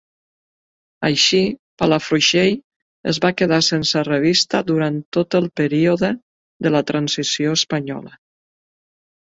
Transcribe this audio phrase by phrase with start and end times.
[1.09, 1.41] Així,
[1.81, 2.57] Palafrugell
[3.11, 6.13] es va quedar sense revista durant tot el període
[6.67, 8.19] de la Transició espanyola.